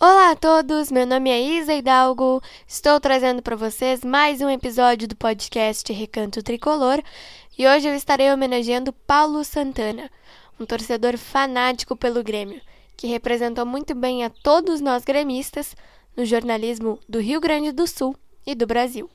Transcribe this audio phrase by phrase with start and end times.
[0.00, 2.40] Olá a todos, meu nome é Isa Hidalgo.
[2.68, 7.02] Estou trazendo para vocês mais um episódio do podcast Recanto Tricolor
[7.58, 10.08] e hoje eu estarei homenageando Paulo Santana,
[10.60, 12.60] um torcedor fanático pelo Grêmio,
[12.96, 15.74] que representou muito bem a todos nós gremistas
[16.16, 18.14] no jornalismo do Rio Grande do Sul
[18.46, 19.10] e do Brasil.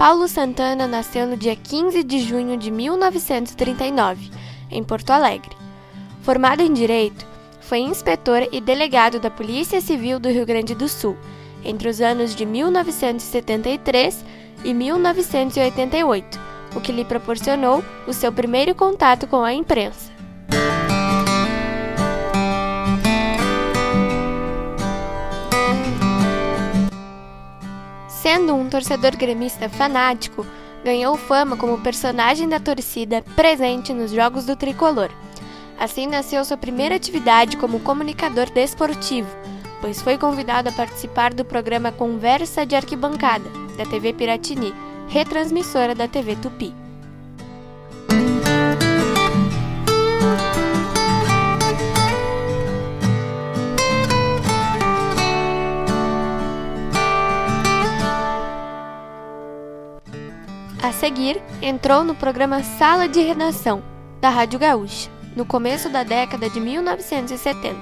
[0.00, 4.30] Paulo Santana nasceu no dia 15 de junho de 1939,
[4.70, 5.54] em Porto Alegre.
[6.22, 7.26] Formado em Direito,
[7.60, 11.18] foi inspetor e delegado da Polícia Civil do Rio Grande do Sul
[11.62, 14.24] entre os anos de 1973
[14.64, 16.40] e 1988,
[16.74, 20.19] o que lhe proporcionou o seu primeiro contato com a imprensa.
[28.22, 30.46] Sendo um torcedor gremista fanático,
[30.84, 35.08] ganhou fama como personagem da torcida presente nos jogos do tricolor.
[35.78, 39.34] Assim nasceu sua primeira atividade como comunicador desportivo,
[39.80, 44.74] pois foi convidado a participar do programa Conversa de Arquibancada, da TV Piratini,
[45.08, 46.74] retransmissora da TV Tupi.
[60.82, 63.82] A seguir, entrou no programa Sala de Redação,
[64.18, 67.76] da Rádio Gaúcha, no começo da década de 1970,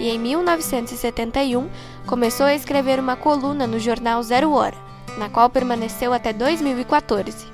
[0.00, 1.70] e em 1971
[2.04, 4.76] começou a escrever uma coluna no jornal Zero Hora,
[5.16, 7.53] na qual permaneceu até 2014.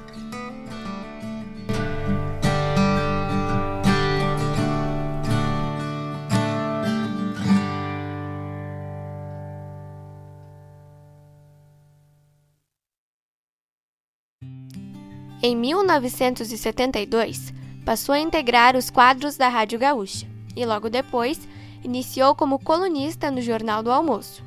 [15.43, 21.41] Em 1972, passou a integrar os quadros da Rádio Gaúcha e logo depois
[21.83, 24.45] iniciou como colunista no Jornal do Almoço.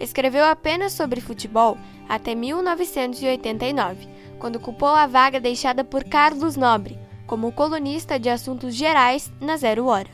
[0.00, 1.76] Escreveu apenas sobre futebol
[2.08, 4.08] até 1989,
[4.38, 9.86] quando ocupou a vaga deixada por Carlos Nobre como colunista de assuntos gerais na Zero
[9.86, 10.08] Hora.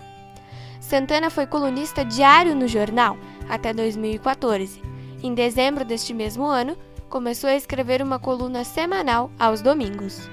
[0.80, 3.16] Santana foi colunista diário no jornal
[3.48, 4.82] até 2014.
[5.22, 6.76] Em dezembro deste mesmo ano,
[7.10, 10.30] começou a escrever uma coluna semanal aos domingos.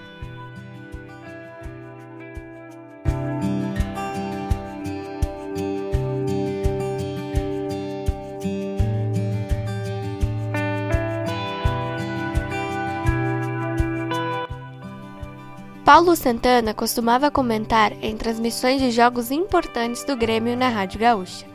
[15.83, 21.46] Paulo Santana costumava comentar em transmissões de jogos importantes do Grêmio na Rádio Gaúcha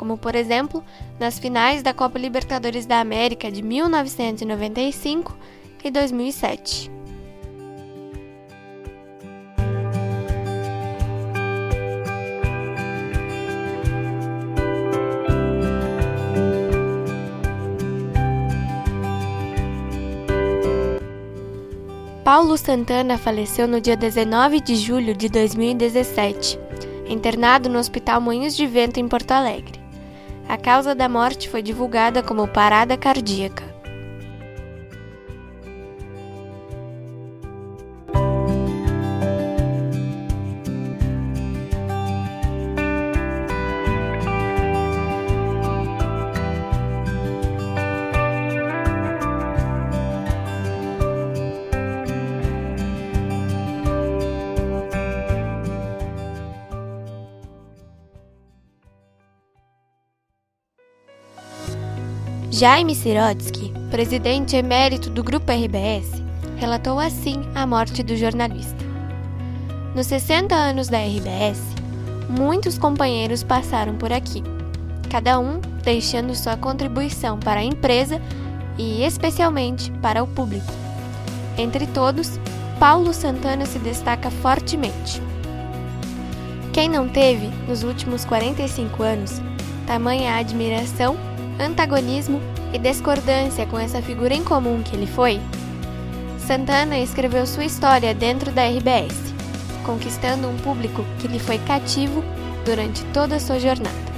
[0.00, 0.82] como por exemplo
[1.18, 5.36] nas finais da Copa Libertadores da América de 1995
[5.84, 6.90] e 2007.
[22.24, 26.58] Paulo Santana faleceu no dia 19 de julho de 2017,
[27.06, 29.89] internado no Hospital Moinhos de Vento em Porto Alegre.
[30.50, 33.69] A causa da morte foi divulgada como parada cardíaca.
[62.52, 66.20] Jaime Sirotsky, presidente emérito do Grupo RBS,
[66.56, 68.84] relatou assim a morte do jornalista.
[69.94, 71.60] Nos 60 anos da RBS,
[72.28, 74.42] muitos companheiros passaram por aqui,
[75.08, 78.20] cada um deixando sua contribuição para a empresa
[78.76, 80.72] e especialmente para o público.
[81.56, 82.40] Entre todos,
[82.80, 85.22] Paulo Santana se destaca fortemente.
[86.72, 89.40] Quem não teve, nos últimos 45 anos,
[89.86, 92.40] tamanha admiração antagonismo
[92.72, 95.40] e discordância com essa figura em comum que ele foi?
[96.38, 99.32] Santana escreveu sua história dentro da RBS,
[99.84, 102.24] conquistando um público que lhe foi cativo
[102.64, 104.09] durante toda a sua jornada.